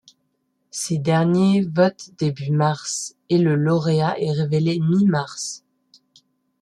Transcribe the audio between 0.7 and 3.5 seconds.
Ces derniers votent début mars, et